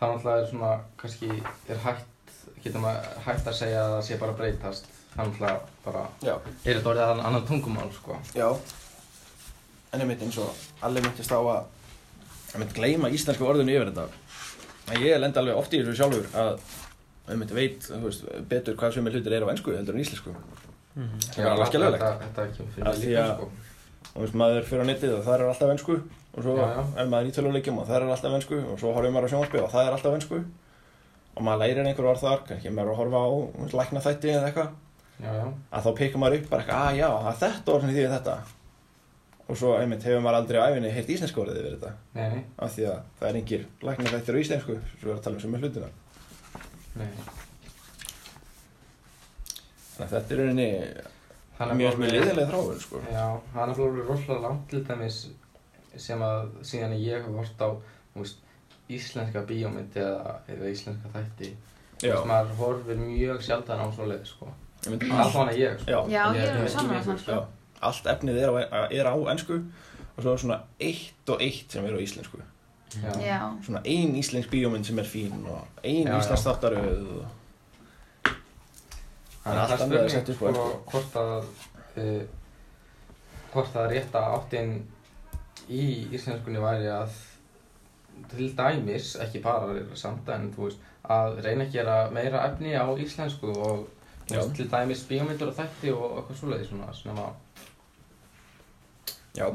það 0.00 0.30
er 0.36 0.46
svona, 0.50 0.72
kannski 1.00 1.28
er 1.72 1.80
hægt, 1.86 2.34
getum 2.64 2.84
að 2.90 3.06
hægt 3.26 3.46
að 3.48 3.58
segja 3.60 3.84
að 3.86 3.94
það 3.96 4.02
sé 4.08 4.18
bara 4.22 4.34
að 4.34 4.40
breytast. 4.42 4.88
Það 5.12 5.26
náttúrulega 5.28 5.60
bara, 5.84 6.02
já, 6.24 6.34
er 6.64 6.78
þetta 6.78 6.90
orðið 6.92 7.02
að 7.04 7.24
annan 7.28 7.46
tungumál, 7.48 7.90
sko. 7.92 8.16
já. 8.34 8.48
En 9.92 10.00
ég 10.00 10.08
myndi 10.08 10.24
eins 10.24 10.38
og 10.40 10.62
allir 10.88 11.04
myndist 11.04 11.32
á 11.36 11.36
að 11.36 11.64
ég 12.54 12.60
myndi 12.62 12.76
gleyma 12.78 13.10
íslensku 13.12 13.44
orðinu 13.44 13.74
yfir 13.74 13.90
þetta. 13.92 14.06
En 14.92 15.02
ég 15.04 15.20
lendi 15.20 15.38
alveg 15.42 15.58
oft 15.60 15.74
í 15.76 15.82
þessu 15.82 15.98
sjálfur 15.98 16.30
að 16.32 16.54
ég 17.28 17.36
myndi 17.42 17.54
veit, 17.58 17.90
veist, 18.02 18.24
betur 18.48 18.78
hvað 18.80 18.94
sem 18.96 19.04
hlutir 19.12 19.36
eru 19.36 19.46
á 19.48 19.52
ennsku 19.52 19.76
heldur 19.76 19.94
en 19.98 20.04
íslensku. 20.04 20.32
Mhm. 20.96 21.20
Það 21.28 21.44
er 21.44 21.50
alveg 21.52 21.68
skelfilegt. 21.68 22.02
Þetta, 22.02 22.24
þetta 22.24 22.56
kemur 22.56 22.72
fyrir 22.72 22.98
líka, 23.04 23.26
að- 23.26 23.36
sko. 23.36 23.50
og 24.14 24.22
veist, 24.24 24.34
maður 24.42 24.64
fyrir 24.70 24.82
á 24.82 24.86
netið 24.88 25.14
og 25.18 25.22
það 25.28 25.34
er 25.36 25.44
alltaf 25.52 25.74
ennsku 25.76 26.00
og 26.32 26.44
svo 26.46 26.54
Já, 26.56 26.64
já. 26.72 26.82
er 27.02 27.10
maður 27.12 27.28
í 27.28 27.34
töluleikjum 27.36 27.78
og 27.82 27.88
það 27.88 27.96
er 27.98 28.06
alltaf 28.08 28.36
ennsku 28.38 28.58
og 28.62 28.78
svo 28.80 28.92
horfum 28.96 29.16
maður 29.16 29.28
á 29.28 29.32
sjónvarpið 29.32 29.64
og 29.66 29.72
það 29.72 29.86
er 29.86 29.96
alltaf 29.96 30.16
ennsku 30.16 30.38
og 31.32 31.44
maður 31.46 31.62
lærir 31.62 31.86
einhver 31.90 32.08
orð 32.12 32.24
þar, 32.24 32.42
kannski 32.48 32.72
maður 32.72 32.88
er 32.88 32.94
að 32.94 33.00
horfa 33.02 33.20
á 33.22 33.28
lækna 33.80 34.04
þætti 34.06 34.32
eða 34.32 34.48
eitthvað 34.48 34.70
Já, 35.22 35.30
já. 35.38 35.46
að 35.70 35.84
þá 35.86 35.90
pikkur 36.00 36.22
maður 36.22 36.38
upp 36.40 36.48
bara 36.50 36.64
eitthvað, 36.64 36.82
að 36.88 36.98
já, 36.98 37.08
það 37.22 37.30
er 37.32 37.40
þetta 37.44 37.72
orð 37.74 37.84
sem 37.84 37.92
þýðir 37.92 38.14
þetta 38.16 38.36
og 39.52 39.58
svo 39.60 39.72
einmitt 39.76 40.06
hefur 40.06 40.24
maður 40.24 40.38
aldrei 40.40 40.58
á 40.62 40.68
æfinni 40.72 40.92
heyrt 40.96 41.12
íslensku 41.12 41.42
orðið 41.42 41.60
yfir 41.60 41.76
þetta 41.76 41.92
Nei, 42.16 42.42
af 42.56 42.74
því 42.74 42.86
að 42.88 42.98
það 43.20 43.28
er 43.28 43.38
engir 43.42 43.66
lækna 43.84 44.12
þættir 44.14 44.38
á 44.38 44.42
íslensku 44.42 44.76
svo 45.00 45.12
er 45.12 45.16
að 45.18 45.24
tala 45.26 45.36
um 45.38 45.42
sem 45.44 45.56
er 45.56 45.64
hlutina 45.66 45.90
nei. 46.96 47.10
þannig 49.92 50.06
að 50.06 50.14
þetta 50.16 50.32
er 50.32 50.40
er 51.70 51.78
mjög 51.78 51.98
mjög 52.00 52.12
liðilega 52.16 52.48
þráður 52.50 52.78
sko. 52.82 53.00
Já, 53.12 53.26
það 53.52 53.62
er 53.62 53.72
sem 56.00 56.22
að 56.24 56.48
síðan 56.66 56.96
ég 56.98 57.22
hef 57.22 57.36
hort 57.36 57.62
á 57.64 57.68
veist, 58.14 58.42
íslenska 58.92 59.42
bíómynd 59.48 59.96
eða, 59.96 60.36
eða 60.48 60.70
íslenska 60.72 61.12
þætti 61.14 61.52
Þú 62.02 62.08
já, 62.08 62.14
veist, 62.16 62.28
maður 62.32 62.54
horfir 62.58 63.00
mjög 63.02 63.42
sjaldan 63.46 63.82
á 63.82 63.86
svo 63.94 64.06
leið 64.10 64.24
sko. 64.26 64.48
myndi 64.88 65.10
Allan 65.12 65.52
að 65.52 65.60
ég 65.60 65.76
sko. 65.80 65.90
já, 65.90 65.98
Já, 66.10 66.22
ég 66.34 66.56
er 66.56 66.68
saman 66.72 66.96
að 66.98 67.10
það, 67.10 67.20
sko. 67.24 67.42
allt 67.88 68.08
efnið 68.14 68.40
er 68.42 68.50
á, 68.50 68.54
er 68.90 69.10
á 69.12 69.14
ennsku 69.34 69.60
og 70.16 70.24
svo 70.24 70.32
er 70.34 70.42
svona 70.42 70.58
eitt 70.80 71.30
og 71.32 71.44
eitt 71.44 71.72
sem 71.72 71.86
er 71.86 71.94
á 71.94 72.00
íslensku 72.02 72.42
Já. 72.92 73.12
Já. 73.24 73.38
svona 73.64 73.80
ein 73.88 74.16
íslensk 74.20 74.50
bíómynd 74.52 74.84
sem 74.84 74.98
er 75.00 75.08
fín 75.08 75.46
og 75.48 75.62
ein 75.84 76.10
íslensk 76.10 76.44
þáttaröð 76.44 77.06
og... 77.20 77.30
Þannig 79.42 79.62
allt 79.62 79.72
að 79.72 79.80
það 79.80 79.94
er 79.96 80.02
er 80.04 80.12
sett 80.12 80.28
spurning 80.36 80.36
upp 80.36 80.42
á 80.42 80.52
sko, 80.52 80.82
hvort 80.92 81.16
að 81.22 81.32
uh, 82.02 82.22
hvort 83.52 83.78
að 83.80 83.88
rétta 83.94 84.20
áttin 84.36 84.74
í 85.70 85.82
íslenskunni 86.14 86.62
væri 86.62 86.88
að 86.92 87.12
til 88.32 88.50
dæmis, 88.56 89.14
ekki 89.24 89.40
bara 89.44 89.72
samt 89.98 90.28
en 90.34 90.50
þú 90.54 90.66
veist, 90.68 90.78
að 91.10 91.40
reyna 91.44 91.64
að 91.66 91.72
gera 91.74 91.96
meira 92.14 92.44
efni 92.50 92.74
á 92.76 92.86
íslensku 93.00 93.50
og 93.52 93.86
Já. 94.30 94.36
veist, 94.38 94.54
til 94.56 94.68
dæmis 94.70 95.04
bíómyndur 95.08 95.50
og 95.52 95.56
þætti 95.58 95.92
og 95.96 96.18
eitthvað 96.20 96.38
svoleiði 96.40 96.68
svona 96.68 96.92
sem 96.96 97.18
að 97.18 97.32
já, 99.38 99.46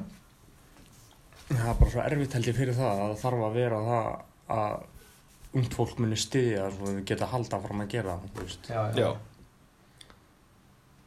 Það 1.47 1.69
er 1.71 1.77
bara 1.79 1.91
svo 1.93 2.01
erfitt 2.03 2.33
held 2.35 2.47
ég 2.49 2.57
fyrir 2.57 2.75
það 2.75 2.89
að 2.91 3.01
það 3.05 3.21
þarf 3.21 3.43
að 3.47 3.53
vera 3.55 3.77
það 3.85 4.07
að 4.57 4.73
ungt 5.57 5.77
fólk 5.77 6.01
muni 6.03 6.17
styðja 6.19 6.65
svo 6.75 6.89
við 6.89 6.97
geta 7.07 7.29
halda 7.31 7.59
fram 7.63 7.83
að 7.85 7.93
gera 7.93 8.17
það, 8.35 8.57
já, 8.67 8.81
já. 8.99 9.07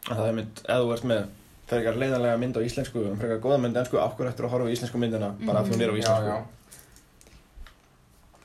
Að 0.08 0.16
það 0.16 0.26
er 0.30 0.36
mynd, 0.38 0.62
ef 0.64 0.80
þú 0.80 0.94
ert 0.94 1.06
með 1.10 1.26
frekar 1.70 1.98
leiðanlega 2.00 2.38
mynd 2.42 2.58
á 2.58 2.66
íslensku 2.66 3.04
og 3.12 3.18
frekar 3.20 3.40
góða 3.44 3.60
mynd 3.62 3.78
á 3.78 3.80
ennsku, 3.84 3.96
hverju 4.00 4.30
eftir 4.32 4.46
að 4.48 4.54
horfa 4.56 4.66
á 4.70 4.74
íslensku 4.74 5.00
myndina 5.02 5.30
bara 5.46 5.62
af 5.62 5.68
því 5.70 5.76
hún 5.76 5.84
er 5.86 5.92
á 5.92 5.94
já, 5.94 6.02
íslensku 6.02 6.32
já. 6.34 6.40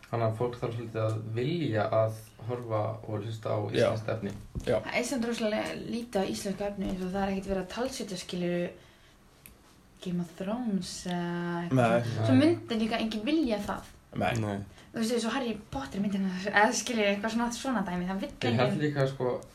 Þannig 0.05 0.25
að 0.29 0.35
fólk 0.39 0.55
þarf 0.61 0.75
svolítið 0.77 1.01
að 1.03 1.15
vilja 1.35 1.85
að 1.97 2.17
horfa 2.47 2.81
og 3.09 3.15
hlusta 3.25 3.51
á 3.51 3.59
Já. 3.73 3.87
íslenskt 3.89 4.11
efni. 4.13 4.33
Það 4.65 4.89
er 4.99 5.05
samt 5.09 5.25
rosalega 5.27 5.73
lítið 5.81 6.19
á 6.21 6.25
íslensku 6.35 6.67
efni 6.67 6.89
eins 6.91 7.01
og 7.01 7.09
það 7.15 7.23
er 7.25 7.31
ekkert 7.33 7.49
verið 7.51 7.63
að 7.63 7.73
talsetja 7.73 8.19
skilur 8.21 8.67
Game 10.05 10.21
of 10.21 10.31
Thrones 10.37 10.93
eða 11.09 11.63
eitthvað. 11.65 12.07
Svo 12.29 12.37
myndi 12.37 12.79
líka 12.83 13.01
enginn 13.01 13.25
vilja 13.25 13.59
það. 13.65 13.91
nei, 14.21 14.33
Nei. 14.45 14.55
Þú 14.93 15.01
veist, 15.01 15.15
eins 15.17 15.25
og 15.27 15.33
Harry 15.35 15.57
Potter 15.73 15.99
myndina, 15.99 16.29
eða 16.45 16.71
skilur 16.77 17.09
eitthvað 17.09 17.33
svona, 17.33 17.49
svona 17.51 17.81
dæmi, 17.83 18.05
það 18.07 18.13
held 18.13 18.85
enginn. 18.85 19.54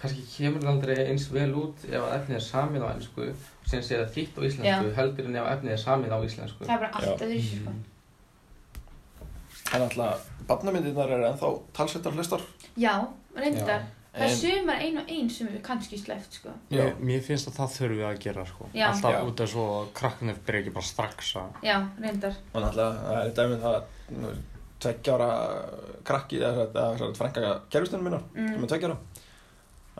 Kannski 0.00 0.22
kemur 0.36 0.60
það 0.64 0.70
aldrei 0.72 0.96
eins 1.10 1.26
vel 1.32 1.50
út 1.60 1.84
ef 1.84 2.00
að 2.00 2.14
efnið 2.18 2.36
er 2.38 2.44
samið 2.46 2.84
á 2.84 2.88
ennsku 2.94 3.26
síðan 3.68 3.84
sé 3.86 3.98
það 4.00 4.12
þýtt 4.16 4.38
á 4.38 4.40
íslensku 4.48 4.94
heldur 4.96 5.26
en 5.30 5.36
ef 5.36 5.48
efnið 5.54 5.72
er 5.76 5.82
samið 5.84 6.14
á 6.16 6.18
íslensku. 6.26 6.64
Það 6.64 6.74
er 6.76 6.84
bara 6.84 6.92
allt 7.00 7.24
öðru 7.26 7.40
sko. 7.46 7.72
En 9.74 9.82
alltaf, 9.86 10.24
barnamyndirnar 10.48 11.12
eru 11.14 11.26
ennþá 11.28 11.50
talsettar 11.76 12.14
hlustar. 12.16 12.42
Já, 12.80 12.94
reyndar. 13.36 13.84
Það 14.10 14.24
er 14.26 14.30
En- 14.32 14.36
sumar 14.36 14.80
ein 14.82 14.96
og 14.98 15.04
ein 15.08 15.28
sem 15.30 15.46
við 15.46 15.60
kannski 15.62 15.98
sleppt 15.98 16.32
sko. 16.40 16.50
Já. 16.70 16.88
Mér, 16.98 17.20
finnst 17.22 17.46
að 17.46 17.54
það 17.60 17.74
þurfum 17.76 17.98
við 18.00 18.06
að 18.08 18.18
gera 18.24 18.44
sko. 18.48 18.66
Já. 18.74 18.86
Alltaf 18.88 19.12
Já. 19.14 19.20
út 19.28 19.40
af 19.44 19.48
svo 19.52 19.66
að 19.82 19.92
krakkarnir 20.00 20.40
byrja 20.46 20.60
ekki 20.64 20.72
bara 20.74 20.84
strax 20.88 21.34
að 21.36 21.62
Já, 21.62 21.76
reyndar. 22.00 22.34
Og 22.54 22.62
náttúrulega, 22.62 23.04
það 23.06 23.22
er 23.26 23.30
dæmið 23.38 23.60
það 23.62 23.82
nú, 24.24 24.32
tveggja 24.80 25.14
ára 25.14 25.30
krakki 26.04 26.40
eða 26.40 26.66
eða 26.66 26.98
svo 26.98 27.12
frænka 27.14 27.60
kerfistunum 27.70 28.02
minna 28.04 28.20
sem 28.34 28.46
Mm. 28.58 28.62
er 28.64 28.66
tveggja 28.66 28.96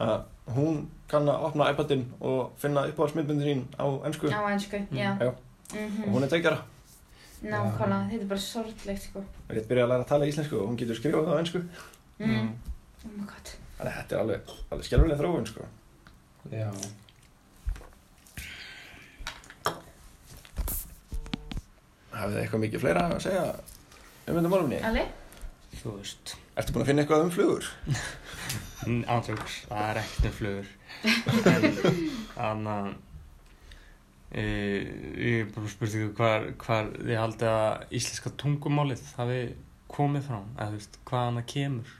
að 0.01 0.55
hún 0.57 0.79
kann 1.11 1.29
að 1.29 1.45
opna 1.49 1.71
iPadin 1.73 2.05
og 2.21 2.53
finna 2.59 2.87
uppáhaldsmyndmyndir 2.91 3.47
sín 3.51 3.63
á 3.79 3.87
ennsku 4.09 4.31
Á 4.33 4.41
ennsku, 4.53 4.81
já. 4.93 5.11
Já. 5.21 5.33
Mhm. 5.75 6.05
og 6.09 6.15
hún 6.15 6.23
er 6.25 6.29
tveggja 6.33 6.51
ára 6.53 6.63
Nákvæmlega, 7.41 8.09
þetta 8.11 8.23
er 8.23 8.29
bara 8.29 8.41
sorglegt 8.41 9.03
sko. 9.03 9.19
og 9.21 9.55
rétt 9.57 9.69
byrja 9.69 9.85
að 9.85 9.89
læra 9.93 10.03
að 10.05 10.09
tala 10.09 10.27
íslensku 10.29 10.57
og 10.61 10.69
hún 10.69 10.77
getur 10.77 10.97
skrifað 10.99 11.27
það 11.29 11.37
á 11.37 11.41
ennsku 11.45 11.63
Mm. 12.21 12.51
Oh 13.05 13.11
my 13.17 13.25
god. 13.25 13.47
þannig 13.79 13.93
að 13.93 13.97
þetta 14.01 14.13
er 14.17 14.21
alveg, 14.21 14.41
alveg 14.71 14.85
skelfileg 14.85 15.19
þróun 15.19 15.47
sko. 15.49 15.63
Já. 16.53 16.71
hafið 22.11 22.35
þið 22.35 22.43
eitthvað 22.43 22.63
mikið 22.65 22.83
fleira 22.85 23.05
að 23.09 23.21
segja 23.25 23.43
um 23.51 24.37
þetta 24.39 24.53
málumni? 24.53 24.81
Ali? 24.91 25.05
þú 25.81 25.93
veist 26.01 26.35
Ertu 26.61 26.75
búin 26.75 26.83
að 26.85 26.91
finna 26.91 27.05
eitthvað 27.05 27.23
um 27.25 27.31
flugur? 27.33 27.69
Ántjóks, 29.15 29.55
það 29.71 29.87
er 29.87 29.99
ekkert 30.03 30.27
um 30.29 30.33
flugur. 30.37 30.73
En 31.49 31.63
þannig 32.35 32.73
að 32.75 32.89
e, 34.31 34.43
ég 34.43 35.39
er 35.39 35.47
bara 35.55 35.71
spurt 35.73 35.95
ykkur 35.97 36.11
hvar, 36.19 36.45
hvar 36.61 36.91
þið 36.99 37.17
haldið 37.17 37.53
að 37.55 37.95
íslenska 37.97 38.33
tungumálið 38.43 39.07
hafi 39.17 39.39
komið 39.91 40.27
frá 40.29 40.39
eða 40.43 40.67
þú 40.67 40.77
veist, 40.77 40.99
hvaðan 41.09 41.41
það 41.41 41.47
kemur. 41.55 41.95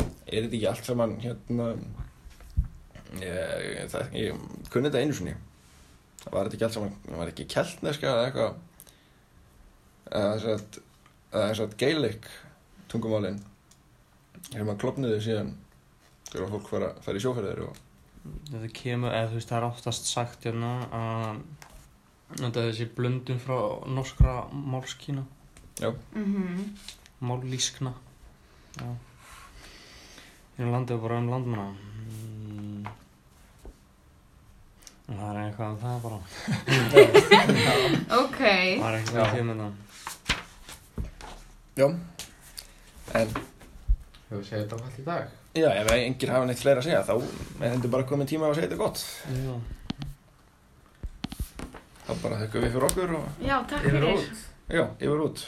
Er 0.00 0.40
þetta 0.40 0.58
ekki 0.58 0.68
allt 0.72 0.90
saman 0.90 1.14
hérna 1.22 1.68
ég, 3.20 3.86
það, 3.92 4.18
ég 4.18 4.42
kunni 4.72 4.90
þetta 4.90 5.04
einu 5.04 5.18
sinni. 5.20 5.36
Var 6.24 6.40
þetta 6.40 6.58
ekki 6.58 6.66
allt 6.66 6.78
saman 6.80 7.20
var 7.20 7.30
ekki 7.30 7.46
keltneska 7.54 8.10
eða 8.16 8.26
eitthvað? 8.26 8.58
Eða 10.10 10.34
þess 10.34 10.50
að 10.56 10.82
eða 11.30 11.46
þess 11.52 11.64
að 11.68 11.78
Gaelic 11.84 12.28
tungumálin 12.90 13.38
þegar 14.48 14.64
maður 14.68 14.80
klopniði 14.84 15.20
síðan 15.26 15.50
þegar 16.30 16.50
fólk 16.54 16.66
fara, 16.70 16.88
fara 17.04 17.16
í 17.20 17.24
sjóferðir 17.24 17.60
og 17.68 17.74
þetta 18.50 18.68
kemur, 18.76 19.12
eða 19.16 19.28
þú 19.30 19.34
veist, 19.38 19.48
það 19.50 19.58
er 19.60 19.68
oftast 19.70 20.04
sagt 20.10 20.44
hérna 20.48 20.70
að 20.92 21.42
þetta 22.40 22.60
er 22.60 22.66
þessi 22.70 22.86
blöndun 22.96 23.40
frá 23.42 23.58
norskra 23.90 24.34
málskína 24.52 25.24
Mhm. 25.80 26.74
mállískna 27.24 27.92
já 28.76 28.90
hérna 30.58 30.70
landið 30.74 30.94
er 30.96 31.00
bara 31.06 31.18
um 31.22 31.30
landmanna 31.32 31.68
mm. 31.72 32.84
og 35.08 35.14
það 35.16 35.30
er 35.30 35.38
eitthvað 35.46 35.70
um 35.70 35.78
það 35.80 35.96
bara 36.04 36.18
Ok. 38.20 38.38
það 38.40 38.88
er 38.90 38.98
eitthvað 38.98 39.16
Já. 39.16 39.24
að 39.24 39.34
kemur 39.36 39.56
það 39.60 39.72
já 41.80 41.86
en 43.22 43.28
Hefur 44.30 44.44
segið 44.46 44.64
þetta 44.64 44.78
á 44.78 44.84
allt 44.86 44.98
í 44.98 45.04
dag? 45.10 45.36
já, 45.58 45.68
ef 45.80 45.88
enginn 45.96 46.30
hafa 46.30 46.46
neitt 46.46 46.60
fleira 46.62 46.80
að 46.80 46.86
segja 46.86 47.02
þá 47.02 47.14
er 47.18 47.72
þetta 47.74 47.88
bara 47.90 48.06
komin 48.06 48.28
tíma 48.30 48.46
að 48.46 48.54
segja 48.60 48.68
þetta 48.68 48.82
gott 48.84 49.00
já 49.34 49.54
þá 52.06 52.12
bara 52.22 52.38
þekkum 52.42 52.62
við 52.64 52.72
fyrir 52.76 52.86
okkur 52.90 53.14
og 53.18 53.24
Já, 53.46 53.56
takk 53.70 53.84
Yfir 53.86 53.96
fyrir. 53.96 54.14
út. 54.14 54.44
já, 54.70 54.84
yfir 55.00 55.24
út 55.26 55.42